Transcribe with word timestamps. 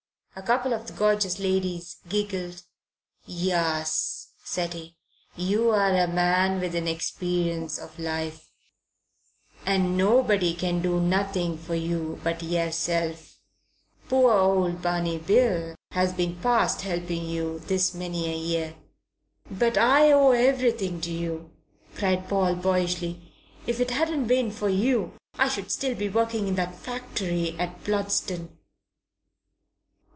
A 0.33 0.41
couple 0.41 0.73
of 0.73 0.87
the 0.87 0.93
gorgeous 0.93 1.39
ladies 1.39 1.97
giggled. 2.07 2.63
"Yuss," 3.27 4.27
said 4.45 4.73
he, 4.73 4.95
"you're 5.35 5.77
a 5.93 6.07
man 6.07 6.61
with 6.61 6.73
an 6.73 6.87
experience 6.87 7.77
of 7.77 7.99
life 7.99 8.49
and 9.65 9.97
nobody 9.97 10.53
can 10.53 10.81
do 10.81 11.01
nothing 11.01 11.57
for 11.57 11.75
you 11.75 12.17
but 12.23 12.41
yerself. 12.41 13.39
Poor 14.07 14.31
old 14.31 14.81
Barney 14.81 15.17
Bill 15.17 15.75
has 15.91 16.13
been 16.13 16.37
past 16.37 16.83
helping 16.83 17.25
you 17.25 17.59
this 17.59 17.93
many 17.93 18.31
a 18.31 18.35
year." 18.35 18.75
"But 19.51 19.77
I 19.77 20.13
owe 20.13 20.31
everything 20.31 21.01
to 21.01 21.11
you!" 21.11 21.51
cried 21.97 22.29
Paul, 22.29 22.55
boyishly. 22.55 23.21
"If 23.67 23.81
it 23.81 23.91
hadn't 23.91 24.27
been 24.27 24.49
for 24.49 24.69
you, 24.69 25.11
I 25.37 25.49
should 25.49 25.69
still 25.71 25.93
be 25.93 26.07
working 26.07 26.47
in 26.47 26.55
that 26.55 26.73
factory 26.77 27.53
at 27.59 27.83
Bludston." 27.83 28.57